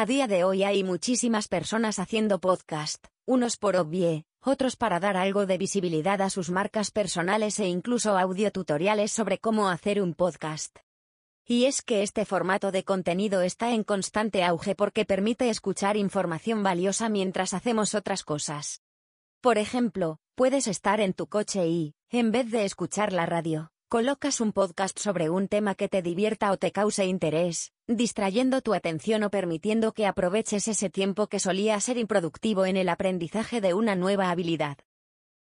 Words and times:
A 0.00 0.06
día 0.06 0.26
de 0.26 0.44
hoy 0.44 0.64
hay 0.64 0.82
muchísimas 0.82 1.46
personas 1.46 1.98
haciendo 1.98 2.40
podcast, 2.40 3.08
unos 3.26 3.58
por 3.58 3.76
obvie, 3.76 4.24
otros 4.42 4.74
para 4.74 4.98
dar 4.98 5.18
algo 5.18 5.44
de 5.44 5.58
visibilidad 5.58 6.22
a 6.22 6.30
sus 6.30 6.48
marcas 6.48 6.90
personales 6.90 7.60
e 7.60 7.68
incluso 7.68 8.16
audio 8.16 8.50
tutoriales 8.50 9.12
sobre 9.12 9.36
cómo 9.36 9.68
hacer 9.68 10.00
un 10.00 10.14
podcast. 10.14 10.74
Y 11.44 11.66
es 11.66 11.82
que 11.82 12.02
este 12.02 12.24
formato 12.24 12.72
de 12.72 12.82
contenido 12.82 13.42
está 13.42 13.74
en 13.74 13.84
constante 13.84 14.42
auge 14.42 14.74
porque 14.74 15.04
permite 15.04 15.50
escuchar 15.50 15.98
información 15.98 16.62
valiosa 16.62 17.10
mientras 17.10 17.52
hacemos 17.52 17.94
otras 17.94 18.24
cosas. 18.24 18.80
Por 19.42 19.58
ejemplo, 19.58 20.18
puedes 20.34 20.66
estar 20.66 21.02
en 21.02 21.12
tu 21.12 21.26
coche 21.26 21.68
y, 21.68 21.94
en 22.08 22.32
vez 22.32 22.50
de 22.50 22.64
escuchar 22.64 23.12
la 23.12 23.26
radio, 23.26 23.70
colocas 23.90 24.40
un 24.40 24.52
podcast 24.52 24.98
sobre 24.98 25.28
un 25.28 25.46
tema 25.46 25.74
que 25.74 25.88
te 25.88 26.00
divierta 26.00 26.52
o 26.52 26.56
te 26.56 26.72
cause 26.72 27.04
interés, 27.04 27.74
distrayendo 27.96 28.60
tu 28.60 28.72
atención 28.72 29.24
o 29.24 29.30
permitiendo 29.30 29.92
que 29.92 30.06
aproveches 30.06 30.68
ese 30.68 30.90
tiempo 30.90 31.26
que 31.26 31.40
solía 31.40 31.80
ser 31.80 31.98
improductivo 31.98 32.64
en 32.64 32.76
el 32.76 32.88
aprendizaje 32.88 33.60
de 33.60 33.74
una 33.74 33.96
nueva 33.96 34.30
habilidad. 34.30 34.78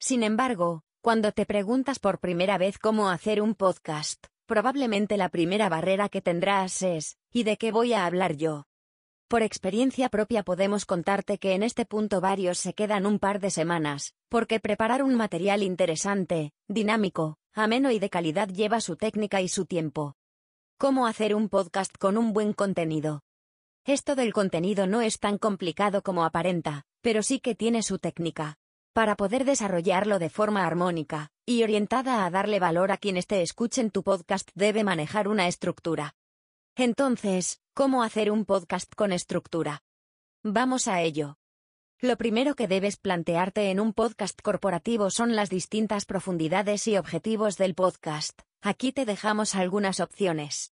Sin 0.01 0.25
embargo, 0.25 0.83
cuando 1.01 1.31
te 1.31 1.47
preguntas 1.47 2.01
por 2.01 2.19
primera 2.19 2.59
vez 2.59 2.79
cómo 2.79 3.11
hacer 3.11 3.41
un 3.41 3.55
podcast, 3.55 4.27
probablemente 4.47 5.17
la 5.17 5.29
primera 5.29 5.69
barrera 5.69 6.09
que 6.09 6.21
tendrás 6.21 6.83
es, 6.83 7.17
¿y 7.33 7.45
de 7.45 7.57
qué 7.57 7.71
voy 7.71 7.93
a 7.93 8.07
hablar 8.07 8.35
yo? 8.37 8.65
Por 9.29 9.43
experiencia 9.43 10.09
propia 10.09 10.43
podemos 10.43 10.85
contarte 10.85 11.39
que 11.39 11.55
en 11.55 11.63
este 11.63 11.87
punto 11.87 12.21
varios 12.21 12.59
se 12.59 12.75
quedan 12.75 13.07
un 13.07 13.21
par 13.21 13.39
de 13.39 13.51
semanas, 13.51 14.15
porque 14.29 14.59
preparar 14.59 15.05
un 15.05 15.15
material 15.15 15.63
interesante, 15.63 16.51
dinámico, 16.67 17.37
ameno 17.53 17.93
y 17.93 18.01
de 18.01 18.11
calidad 18.11 18.49
lleva 18.49 18.81
su 18.81 18.97
técnica 18.97 19.41
y 19.41 19.49
su 19.49 19.65
tiempo. 19.65 20.17
¿Cómo 20.79 21.07
hacer 21.07 21.35
un 21.35 21.49
podcast 21.49 21.97
con 21.97 22.17
un 22.19 22.33
buen 22.33 22.53
contenido? 22.53 23.23
Esto 23.85 24.15
del 24.17 24.33
contenido 24.33 24.87
no 24.87 25.01
es 25.01 25.19
tan 25.19 25.39
complicado 25.39 26.03
como 26.03 26.25
aparenta, 26.25 26.85
pero 27.01 27.23
sí 27.23 27.41
que 27.41 27.55
tiene 27.55 27.83
su 27.83 27.99
técnica. 27.99 28.57
Para 28.93 29.17
poder 29.17 29.45
desarrollarlo 29.45 30.19
de 30.19 30.29
forma 30.29 30.67
armónica 30.67 31.31
y 31.47 31.63
orientada 31.63 32.27
a 32.27 32.31
darle 32.31 32.59
valor 32.59 32.93
a 32.93 32.97
quienes 32.97 33.27
te 33.27 33.43
escuchen 33.43 33.91
tu 33.91 34.03
podcast 34.03 34.51
debe 34.55 34.85
manejar 34.85 35.29
una 35.29 35.47
estructura. 35.49 36.15
Entonces, 36.77 37.61
¿cómo 37.75 38.03
hacer 38.03 38.31
un 38.31 38.45
podcast 38.45 38.93
con 38.95 39.13
estructura? 39.13 39.83
Vamos 40.43 40.89
a 40.89 41.01
ello. 41.01 41.37
Lo 42.01 42.17
primero 42.17 42.55
que 42.57 42.67
debes 42.67 42.97
plantearte 42.97 43.71
en 43.71 43.79
un 43.79 43.93
podcast 43.93 44.41
corporativo 44.43 45.11
son 45.11 45.37
las 45.37 45.49
distintas 45.49 46.05
profundidades 46.05 46.89
y 46.89 46.97
objetivos 46.97 47.57
del 47.57 47.75
podcast. 47.75 48.43
Aquí 48.65 48.93
te 48.93 49.05
dejamos 49.05 49.57
algunas 49.57 49.99
opciones. 49.99 50.73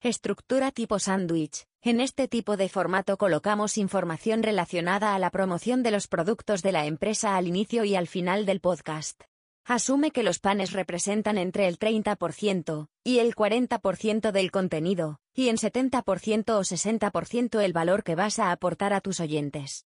Estructura 0.00 0.72
tipo 0.72 0.98
sándwich. 0.98 1.64
En 1.80 2.00
este 2.00 2.26
tipo 2.26 2.56
de 2.56 2.68
formato 2.68 3.16
colocamos 3.18 3.78
información 3.78 4.42
relacionada 4.42 5.14
a 5.14 5.18
la 5.20 5.30
promoción 5.30 5.84
de 5.84 5.92
los 5.92 6.08
productos 6.08 6.62
de 6.62 6.72
la 6.72 6.86
empresa 6.86 7.36
al 7.36 7.46
inicio 7.46 7.84
y 7.84 7.94
al 7.94 8.08
final 8.08 8.46
del 8.46 8.60
podcast. 8.60 9.22
Asume 9.64 10.10
que 10.10 10.24
los 10.24 10.40
panes 10.40 10.72
representan 10.72 11.38
entre 11.38 11.68
el 11.68 11.78
30% 11.78 12.88
y 13.04 13.20
el 13.20 13.36
40% 13.36 14.32
del 14.32 14.50
contenido, 14.50 15.20
y 15.32 15.50
en 15.50 15.56
70% 15.56 16.50
o 16.50 16.60
60% 16.62 17.60
el 17.60 17.72
valor 17.72 18.02
que 18.02 18.16
vas 18.16 18.40
a 18.40 18.50
aportar 18.50 18.92
a 18.92 19.00
tus 19.00 19.20
oyentes. 19.20 19.86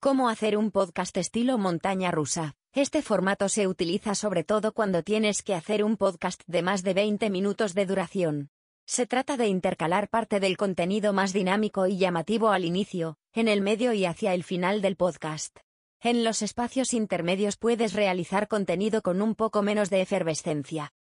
Cómo 0.00 0.28
hacer 0.28 0.58
un 0.58 0.70
podcast 0.70 1.16
estilo 1.16 1.56
montaña 1.56 2.10
rusa. 2.10 2.56
Este 2.74 3.02
formato 3.02 3.48
se 3.48 3.68
utiliza 3.68 4.16
sobre 4.16 4.42
todo 4.42 4.72
cuando 4.72 5.04
tienes 5.04 5.44
que 5.44 5.54
hacer 5.54 5.84
un 5.84 5.96
podcast 5.96 6.42
de 6.48 6.60
más 6.60 6.82
de 6.82 6.92
20 6.92 7.30
minutos 7.30 7.72
de 7.72 7.86
duración. 7.86 8.50
Se 8.84 9.06
trata 9.06 9.36
de 9.36 9.46
intercalar 9.46 10.08
parte 10.08 10.40
del 10.40 10.56
contenido 10.56 11.12
más 11.12 11.32
dinámico 11.32 11.86
y 11.86 11.98
llamativo 11.98 12.48
al 12.48 12.64
inicio, 12.64 13.16
en 13.32 13.46
el 13.46 13.60
medio 13.60 13.92
y 13.92 14.06
hacia 14.06 14.34
el 14.34 14.42
final 14.42 14.82
del 14.82 14.96
podcast. 14.96 15.56
En 16.00 16.24
los 16.24 16.42
espacios 16.42 16.94
intermedios 16.94 17.58
puedes 17.58 17.92
realizar 17.92 18.48
contenido 18.48 19.02
con 19.02 19.22
un 19.22 19.36
poco 19.36 19.62
menos 19.62 19.88
de 19.88 20.00
efervescencia. 20.00 20.92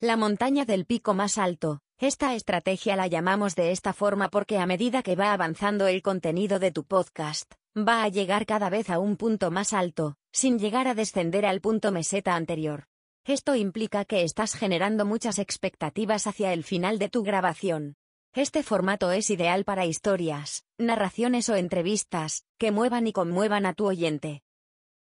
La 0.00 0.16
montaña 0.16 0.64
del 0.64 0.86
pico 0.86 1.12
más 1.12 1.36
alto. 1.36 1.82
Esta 1.98 2.34
estrategia 2.34 2.96
la 2.96 3.08
llamamos 3.08 3.54
de 3.56 3.72
esta 3.72 3.92
forma 3.92 4.30
porque 4.30 4.56
a 4.56 4.64
medida 4.64 5.02
que 5.02 5.16
va 5.16 5.34
avanzando 5.34 5.86
el 5.86 6.00
contenido 6.00 6.58
de 6.58 6.70
tu 6.70 6.84
podcast, 6.84 7.52
va 7.76 8.04
a 8.04 8.08
llegar 8.08 8.46
cada 8.46 8.70
vez 8.70 8.88
a 8.88 8.98
un 8.98 9.18
punto 9.18 9.50
más 9.50 9.74
alto, 9.74 10.16
sin 10.32 10.58
llegar 10.58 10.88
a 10.88 10.94
descender 10.94 11.46
al 11.46 11.60
punto 11.60 11.92
meseta 11.92 12.34
anterior. 12.34 12.86
Esto 13.24 13.54
implica 13.54 14.04
que 14.04 14.22
estás 14.22 14.54
generando 14.54 15.04
muchas 15.04 15.38
expectativas 15.38 16.26
hacia 16.26 16.52
el 16.52 16.64
final 16.64 16.98
de 16.98 17.08
tu 17.08 17.22
grabación. 17.22 17.96
Este 18.32 18.62
formato 18.62 19.10
es 19.10 19.28
ideal 19.30 19.64
para 19.64 19.86
historias, 19.86 20.64
narraciones 20.78 21.48
o 21.48 21.56
entrevistas, 21.56 22.44
que 22.58 22.70
muevan 22.70 23.06
y 23.06 23.12
conmuevan 23.12 23.66
a 23.66 23.74
tu 23.74 23.86
oyente. 23.86 24.42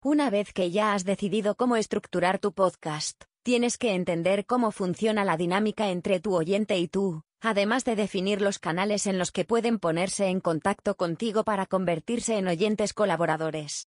Una 0.01 0.29
vez 0.29 0.53
que 0.53 0.71
ya 0.71 0.93
has 0.93 1.03
decidido 1.03 1.55
cómo 1.55 1.75
estructurar 1.75 2.39
tu 2.39 2.53
podcast, 2.53 3.23
tienes 3.43 3.77
que 3.77 3.95
entender 3.95 4.45
cómo 4.45 4.71
funciona 4.71 5.25
la 5.25 5.37
dinámica 5.37 5.89
entre 5.89 6.19
tu 6.19 6.35
oyente 6.35 6.77
y 6.77 6.87
tú, 6.87 7.23
además 7.41 7.83
de 7.83 7.95
definir 7.95 8.41
los 8.41 8.59
canales 8.59 9.07
en 9.07 9.17
los 9.17 9.31
que 9.31 9.45
pueden 9.45 9.79
ponerse 9.79 10.27
en 10.27 10.39
contacto 10.39 10.95
contigo 10.95 11.43
para 11.43 11.65
convertirse 11.65 12.37
en 12.37 12.47
oyentes 12.47 12.93
colaboradores. 12.93 13.87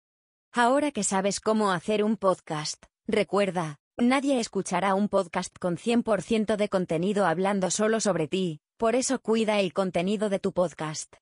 Ahora 0.54 0.92
que 0.92 1.06
sabes 1.06 1.40
cómo 1.40 1.72
hacer 1.72 2.04
un 2.04 2.18
podcast, 2.18 2.84
recuerda, 3.08 3.78
nadie 3.98 4.38
escuchará 4.38 4.96
un 4.96 5.08
podcast 5.08 5.58
con 5.58 5.78
100% 5.78 6.58
de 6.58 6.68
contenido 6.68 7.26
hablando 7.26 7.72
solo 7.72 8.02
sobre 8.02 8.28
ti, 8.28 8.60
por 8.76 8.96
eso 8.96 9.22
cuida 9.22 9.62
el 9.62 9.72
contenido 9.72 10.28
de 10.28 10.40
tu 10.40 10.52
podcast. 10.52 11.16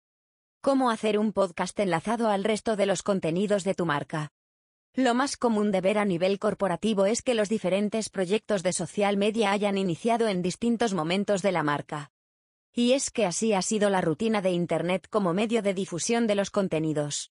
¿Cómo 0.61 0.89
hacer 0.89 1.19
un 1.19 1.31
podcast 1.31 1.79
enlazado 1.79 2.29
al 2.29 2.43
resto 2.43 2.75
de 2.75 2.87
los 2.87 3.03
contenidos 3.03 3.63
de 3.63 3.75
tu 3.75 3.85
marca? 3.85 4.31
Lo 4.95 5.13
más 5.13 5.37
común 5.37 5.71
de 5.71 5.81
ver 5.81 5.99
a 5.99 6.05
nivel 6.05 6.39
corporativo 6.39 7.05
es 7.05 7.21
que 7.21 7.35
los 7.35 7.49
diferentes 7.49 8.09
proyectos 8.09 8.63
de 8.63 8.73
social 8.73 9.15
media 9.15 9.51
hayan 9.51 9.77
iniciado 9.77 10.27
en 10.27 10.41
distintos 10.41 10.95
momentos 10.95 11.43
de 11.43 11.51
la 11.51 11.61
marca. 11.61 12.09
Y 12.73 12.93
es 12.93 13.11
que 13.11 13.27
así 13.27 13.53
ha 13.53 13.61
sido 13.61 13.91
la 13.91 14.01
rutina 14.01 14.41
de 14.41 14.49
Internet 14.49 15.07
como 15.07 15.35
medio 15.35 15.61
de 15.61 15.75
difusión 15.75 16.25
de 16.25 16.33
los 16.33 16.49
contenidos. 16.49 17.31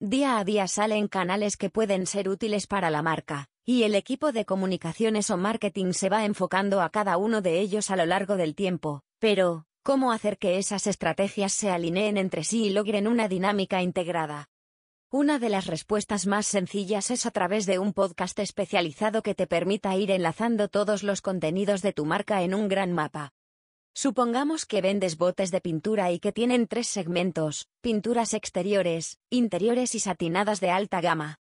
Día 0.00 0.38
a 0.38 0.44
día 0.44 0.68
salen 0.68 1.08
canales 1.08 1.56
que 1.56 1.70
pueden 1.70 2.06
ser 2.06 2.28
útiles 2.28 2.68
para 2.68 2.88
la 2.88 3.02
marca, 3.02 3.48
y 3.64 3.82
el 3.82 3.96
equipo 3.96 4.30
de 4.30 4.44
comunicaciones 4.44 5.28
o 5.28 5.36
marketing 5.36 5.92
se 5.92 6.08
va 6.08 6.24
enfocando 6.24 6.82
a 6.82 6.90
cada 6.90 7.16
uno 7.16 7.42
de 7.42 7.58
ellos 7.58 7.90
a 7.90 7.96
lo 7.96 8.06
largo 8.06 8.36
del 8.36 8.54
tiempo, 8.54 9.02
pero, 9.18 9.66
¿cómo 9.82 10.12
hacer 10.12 10.38
que 10.38 10.58
esas 10.58 10.86
estrategias 10.86 11.52
se 11.52 11.70
alineen 11.70 12.16
entre 12.16 12.44
sí 12.44 12.66
y 12.66 12.70
logren 12.70 13.08
una 13.08 13.26
dinámica 13.26 13.82
integrada? 13.82 14.50
Una 15.10 15.40
de 15.40 15.48
las 15.48 15.66
respuestas 15.66 16.28
más 16.28 16.46
sencillas 16.46 17.10
es 17.10 17.26
a 17.26 17.32
través 17.32 17.66
de 17.66 17.80
un 17.80 17.92
podcast 17.92 18.38
especializado 18.38 19.24
que 19.24 19.34
te 19.34 19.48
permita 19.48 19.96
ir 19.96 20.12
enlazando 20.12 20.68
todos 20.68 21.02
los 21.02 21.22
contenidos 21.22 21.82
de 21.82 21.92
tu 21.92 22.04
marca 22.04 22.42
en 22.42 22.54
un 22.54 22.68
gran 22.68 22.92
mapa. 22.92 23.32
Supongamos 24.00 24.64
que 24.64 24.80
vendes 24.80 25.18
botes 25.18 25.50
de 25.50 25.60
pintura 25.60 26.12
y 26.12 26.20
que 26.20 26.30
tienen 26.30 26.68
tres 26.68 26.86
segmentos, 26.86 27.66
pinturas 27.80 28.32
exteriores, 28.32 29.18
interiores 29.28 29.96
y 29.96 29.98
satinadas 29.98 30.60
de 30.60 30.70
alta 30.70 31.00
gama. 31.00 31.40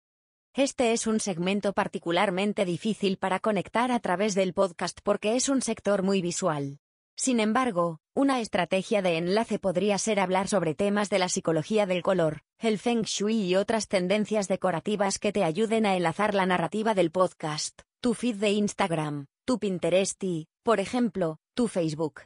Este 0.53 0.91
es 0.91 1.07
un 1.07 1.22
segmento 1.22 1.72
particularmente 1.72 2.66
difícil 2.66 3.16
para 3.16 3.39
conectar 3.39 3.89
a 3.94 4.01
través 4.01 4.35
del 4.35 4.53
podcast 4.53 5.00
porque 5.01 5.38
es 5.38 5.47
un 5.47 5.62
sector 5.62 6.03
muy 6.03 6.22
visual. 6.22 6.79
Sin 7.16 7.39
embargo, 7.39 8.00
una 8.13 8.41
estrategia 8.41 9.01
de 9.01 9.16
enlace 9.16 9.57
podría 9.57 9.97
ser 9.97 10.19
hablar 10.19 10.50
sobre 10.50 10.75
temas 10.75 11.09
de 11.09 11.19
la 11.19 11.29
psicología 11.29 11.85
del 11.85 12.01
color, 12.01 12.41
el 12.59 12.79
feng 12.79 13.03
shui 13.03 13.44
y 13.44 13.56
otras 13.56 13.88
tendencias 13.88 14.50
decorativas 14.50 15.19
que 15.19 15.31
te 15.31 15.45
ayuden 15.45 15.85
a 15.85 15.95
enlazar 15.95 16.35
la 16.35 16.45
narrativa 16.45 16.95
del 16.95 17.12
podcast, 17.12 17.83
tu 18.01 18.13
feed 18.13 18.36
de 18.36 18.50
Instagram, 18.50 19.27
tu 19.45 19.57
Pinterest 19.57 20.21
y, 20.21 20.50
por 20.63 20.81
ejemplo, 20.81 21.38
tu 21.53 21.69
Facebook. 21.69 22.24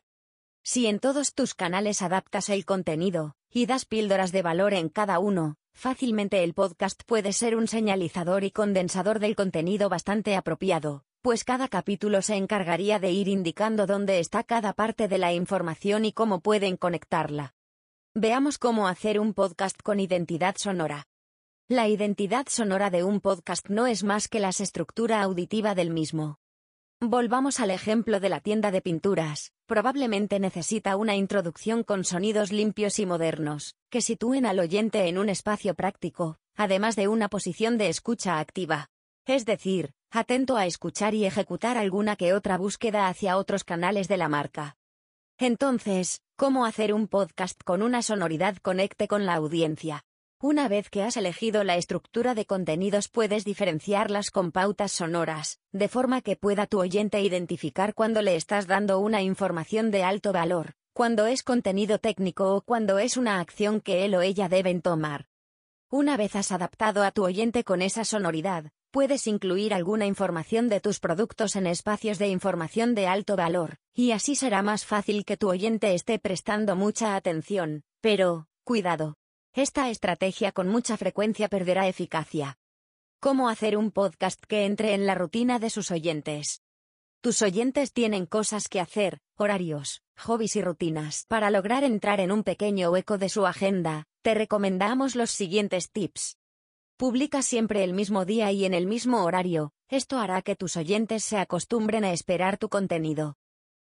Si 0.68 0.88
en 0.88 0.98
todos 0.98 1.36
tus 1.36 1.54
canales 1.54 2.02
adaptas 2.02 2.50
el 2.50 2.66
contenido, 2.66 3.36
y 3.52 3.68
das 3.68 3.86
píldoras 3.86 4.32
de 4.32 4.42
valor 4.42 4.74
en 4.74 4.90
cada 4.90 5.20
uno, 5.20 5.58
fácilmente 5.76 6.44
el 6.44 6.56
podcast 6.56 7.04
puede 7.06 7.34
ser 7.34 7.56
un 7.56 7.68
señalizador 7.68 8.44
y 8.44 8.50
condensador 8.50 9.20
del 9.20 9.36
contenido 9.36 9.90
bastante 9.90 10.36
apropiado, 10.36 11.04
pues 11.22 11.44
cada 11.44 11.68
capítulo 11.68 12.24
se 12.24 12.34
encargaría 12.36 12.98
de 12.98 13.12
ir 13.12 13.28
indicando 13.28 13.86
dónde 13.86 14.18
está 14.18 14.44
cada 14.44 14.74
parte 14.74 15.08
de 15.08 15.20
la 15.20 15.34
información 15.34 16.04
y 16.04 16.14
cómo 16.14 16.40
pueden 16.40 16.78
conectarla. 16.78 17.54
Veamos 18.16 18.58
cómo 18.58 18.88
hacer 18.88 19.20
un 19.20 19.36
podcast 19.36 19.80
con 19.84 20.00
identidad 20.00 20.56
sonora. 20.58 21.06
La 21.68 21.88
identidad 21.90 22.48
sonora 22.50 22.90
de 22.90 23.04
un 23.04 23.22
podcast 23.22 23.70
no 23.70 23.86
es 23.86 24.04
más 24.04 24.28
que 24.28 24.40
la 24.40 24.50
estructura 24.50 25.22
auditiva 25.22 25.76
del 25.76 25.92
mismo. 25.92 26.40
Volvamos 27.08 27.60
al 27.60 27.70
ejemplo 27.70 28.20
de 28.20 28.30
la 28.30 28.40
tienda 28.40 28.72
de 28.72 28.82
pinturas. 28.82 29.54
Probablemente 29.68 30.40
necesita 30.40 30.96
una 30.96 31.16
introducción 31.16 31.84
con 31.84 32.04
sonidos 32.04 32.52
limpios 32.52 32.98
y 32.98 33.06
modernos, 33.06 33.76
que 33.92 34.02
sitúen 34.02 34.48
al 34.48 34.58
oyente 34.58 35.08
en 35.08 35.20
un 35.20 35.30
espacio 35.30 35.76
práctico, 35.76 36.40
además 36.56 36.96
de 36.96 37.08
una 37.08 37.30
posición 37.30 37.78
de 37.78 37.90
escucha 37.90 38.40
activa. 38.40 38.90
Es 39.28 39.46
decir, 39.46 39.92
atento 40.10 40.58
a 40.58 40.66
escuchar 40.66 41.14
y 41.14 41.26
ejecutar 41.26 41.78
alguna 41.78 42.16
que 42.16 42.34
otra 42.34 42.58
búsqueda 42.58 43.08
hacia 43.08 43.38
otros 43.38 43.64
canales 43.64 44.08
de 44.08 44.18
la 44.18 44.28
marca. 44.28 44.76
Entonces, 45.38 46.24
¿cómo 46.36 46.66
hacer 46.66 46.92
un 46.92 47.08
podcast 47.08 47.62
con 47.64 47.84
una 47.84 48.02
sonoridad 48.02 48.58
conecte 48.58 49.08
con 49.08 49.28
la 49.28 49.36
audiencia? 49.36 50.06
Una 50.42 50.68
vez 50.68 50.90
que 50.90 51.02
has 51.02 51.16
elegido 51.16 51.64
la 51.64 51.78
estructura 51.78 52.36
de 52.36 52.46
contenidos 52.46 53.08
puedes 53.08 53.46
diferenciarlas 53.46 54.32
con 54.32 54.52
pautas 54.52 54.92
sonoras, 54.92 55.60
de 55.72 55.88
forma 55.88 56.22
que 56.22 56.36
pueda 56.36 56.68
tu 56.68 56.80
oyente 56.80 57.22
identificar 57.22 57.94
cuando 57.94 58.22
le 58.22 58.36
estás 58.36 58.68
dando 58.68 59.00
una 59.00 59.22
información 59.22 59.92
de 59.92 60.04
alto 60.04 60.34
valor, 60.34 60.74
cuando 60.92 61.26
es 61.26 61.42
contenido 61.42 62.00
técnico 62.00 62.54
o 62.54 62.62
cuando 62.62 63.00
es 63.00 63.16
una 63.16 63.40
acción 63.40 63.80
que 63.80 64.04
él 64.04 64.14
o 64.14 64.22
ella 64.22 64.50
deben 64.50 64.82
tomar. 64.82 65.28
Una 65.90 66.18
vez 66.18 66.36
has 66.36 66.52
adaptado 66.52 67.04
a 67.04 67.12
tu 67.12 67.24
oyente 67.24 67.64
con 67.64 67.82
esa 67.82 68.04
sonoridad, 68.04 68.72
puedes 68.92 69.28
incluir 69.28 69.74
alguna 69.74 70.06
información 70.06 70.68
de 70.68 70.82
tus 70.82 71.00
productos 71.00 71.56
en 71.56 71.66
espacios 71.66 72.20
de 72.20 72.28
información 72.28 72.94
de 72.94 73.08
alto 73.08 73.38
valor, 73.38 73.78
y 73.94 74.12
así 74.12 74.36
será 74.36 74.62
más 74.64 74.86
fácil 74.86 75.24
que 75.24 75.38
tu 75.38 75.48
oyente 75.50 75.94
esté 75.94 76.20
prestando 76.20 76.76
mucha 76.76 77.16
atención, 77.16 77.84
pero, 78.02 78.48
cuidado, 78.66 79.16
esta 79.56 79.90
estrategia 79.90 80.52
con 80.52 80.68
mucha 80.68 80.98
frecuencia 80.98 81.48
perderá 81.48 81.88
eficacia. 81.88 82.58
¿Cómo 83.22 83.48
hacer 83.48 83.78
un 83.78 83.92
podcast 83.92 84.44
que 84.46 84.66
entre 84.66 84.94
en 84.94 85.06
la 85.06 85.16
rutina 85.16 85.60
de 85.60 85.70
sus 85.70 85.92
oyentes? 85.92 86.62
Tus 87.22 87.42
oyentes 87.42 87.94
tienen 87.94 88.26
cosas 88.26 88.68
que 88.68 88.82
hacer, 88.82 89.20
horarios, 89.38 90.04
hobbies 90.18 90.58
y 90.58 90.62
rutinas. 90.62 91.26
Para 91.30 91.52
lograr 91.52 91.86
entrar 91.86 92.20
en 92.20 92.34
un 92.34 92.44
pequeño 92.44 92.92
hueco 92.92 93.18
de 93.18 93.30
su 93.30 93.48
agenda, 93.48 94.04
te 94.24 94.34
recomendamos 94.34 95.16
los 95.16 95.32
siguientes 95.32 95.90
tips. 95.90 96.38
Publica 96.98 97.42
siempre 97.42 97.86
el 97.86 97.94
mismo 97.94 98.26
día 98.26 98.52
y 98.52 98.66
en 98.66 98.74
el 98.74 98.88
mismo 98.88 99.24
horario, 99.24 99.72
esto 99.88 100.20
hará 100.20 100.42
que 100.42 100.58
tus 100.58 100.76
oyentes 100.76 101.24
se 101.24 101.38
acostumbren 101.38 102.04
a 102.04 102.12
esperar 102.12 102.58
tu 102.58 102.68
contenido. 102.68 103.38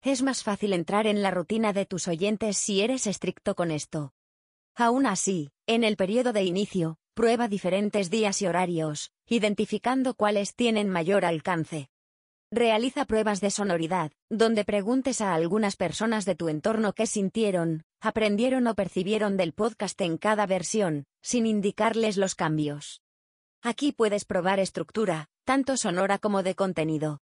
Es 0.02 0.22
más 0.22 0.44
fácil 0.44 0.72
entrar 0.72 1.08
en 1.08 1.20
la 1.20 1.32
rutina 1.32 1.72
de 1.72 1.84
tus 1.84 2.06
oyentes 2.06 2.56
si 2.56 2.80
eres 2.80 3.08
estricto 3.08 3.56
con 3.56 3.72
esto. 3.72 4.12
Aún 4.80 5.06
así, 5.06 5.50
en 5.66 5.82
el 5.82 5.96
periodo 5.96 6.32
de 6.32 6.44
inicio, 6.44 6.98
prueba 7.14 7.48
diferentes 7.48 8.10
días 8.10 8.40
y 8.42 8.46
horarios, 8.46 9.10
identificando 9.26 10.14
cuáles 10.14 10.54
tienen 10.54 10.88
mayor 10.88 11.24
alcance. 11.24 11.88
Realiza 12.52 13.04
pruebas 13.04 13.40
de 13.40 13.50
sonoridad, 13.50 14.12
donde 14.30 14.64
preguntes 14.64 15.20
a 15.20 15.34
algunas 15.34 15.74
personas 15.74 16.24
de 16.26 16.36
tu 16.36 16.48
entorno 16.48 16.92
qué 16.92 17.08
sintieron, 17.08 17.82
aprendieron 18.00 18.68
o 18.68 18.76
percibieron 18.76 19.36
del 19.36 19.52
podcast 19.52 20.00
en 20.00 20.16
cada 20.16 20.46
versión, 20.46 21.06
sin 21.22 21.46
indicarles 21.46 22.16
los 22.16 22.36
cambios. 22.36 23.02
Aquí 23.60 23.90
puedes 23.90 24.24
probar 24.24 24.60
estructura, 24.60 25.26
tanto 25.44 25.76
sonora 25.76 26.18
como 26.18 26.44
de 26.44 26.54
contenido. 26.54 27.18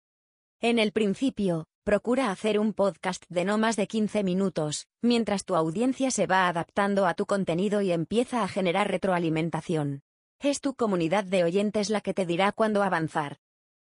En 0.67 0.79
el 0.79 0.91
principio, 0.93 1.67
Procura 1.83 2.31
hacer 2.31 2.57
un 2.57 2.73
podcast 2.73 3.23
de 3.29 3.45
no 3.45 3.59
más 3.59 3.75
de 3.75 3.85
15 3.85 4.23
minutos, 4.23 4.87
mientras 5.03 5.45
tu 5.45 5.55
audiencia 5.55 6.09
se 6.09 6.25
va 6.25 6.47
adaptando 6.47 7.05
a 7.05 7.13
tu 7.13 7.27
contenido 7.27 7.81
y 7.81 7.91
empieza 7.91 8.41
a 8.41 8.47
generar 8.47 8.89
retroalimentación. 8.89 10.01
Es 10.39 10.61
tu 10.61 10.73
comunidad 10.73 11.23
de 11.23 11.43
oyentes 11.43 11.91
la 11.91 12.01
que 12.01 12.15
te 12.15 12.25
dirá 12.25 12.51
cuándo 12.51 12.81
avanzar. 12.81 13.37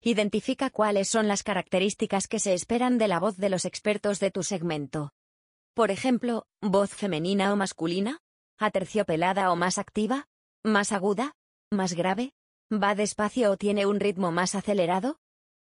Identifica 0.02 0.72
cuáles 0.72 1.08
son 1.08 1.28
las 1.28 1.44
características 1.44 2.28
que 2.28 2.40
se 2.40 2.56
esperan 2.56 2.98
de 2.98 3.10
la 3.10 3.20
voz 3.20 3.38
de 3.38 3.50
los 3.50 3.66
expertos 3.66 4.20
de 4.20 4.32
tu 4.32 4.42
segmento. 4.42 5.14
Por 5.76 5.92
ejemplo, 5.92 6.48
voz 6.64 6.90
femenina 6.90 7.54
o 7.54 7.56
masculina, 7.56 8.22
aterciopelada 8.58 9.52
o 9.52 9.56
más 9.56 9.78
activa, 9.78 10.26
más 10.64 10.92
aguda, 10.92 11.36
más 11.70 11.94
grave, 11.94 12.34
va 12.74 12.96
despacio 12.96 13.52
o 13.52 13.58
tiene 13.58 13.86
un 13.86 14.00
ritmo 14.00 14.32
más 14.32 14.56
acelerado, 14.56 15.20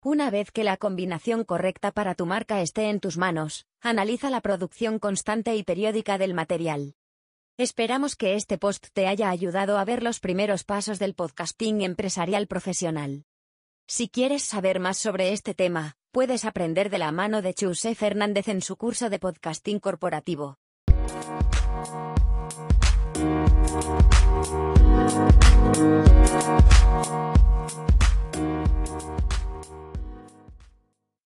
una 0.03 0.31
vez 0.31 0.51
que 0.53 0.65
la 0.65 0.77
combinación 0.77 1.45
correcta 1.45 1.91
para 1.91 2.15
tu 2.15 2.27
marca 2.27 2.61
esté 2.61 2.91
en 2.91 3.01
tus 3.01 3.17
manos, 3.17 3.67
analiza 3.81 4.31
la 4.31 4.41
producción 4.41 4.99
constante 4.99 5.57
y 5.57 5.63
periódica 5.63 6.19
del 6.19 6.35
material. 6.35 6.95
Esperamos 7.59 8.17
que 8.17 8.35
este 8.35 8.59
post 8.59 8.89
te 8.93 9.07
haya 9.07 9.31
ayudado 9.31 9.79
a 9.79 9.85
ver 9.85 10.03
los 10.03 10.21
primeros 10.21 10.63
pasos 10.65 10.99
del 10.99 11.15
podcasting 11.15 11.81
empresarial 11.81 12.47
profesional. 12.47 13.25
Si 13.89 14.09
quieres 14.09 14.43
saber 14.43 14.79
más 14.79 14.99
sobre 14.99 15.33
este 15.33 15.55
tema, 15.55 15.97
puedes 16.13 16.45
aprender 16.45 16.91
de 16.91 16.99
la 16.99 17.13
mano 17.13 17.41
de 17.41 17.55
Chuse 17.55 17.95
Fernández 17.95 18.49
en 18.49 18.61
su 18.61 18.77
curso 18.77 19.11
de 19.11 19.19
podcasting 19.19 19.81
corporativo. 19.81 20.59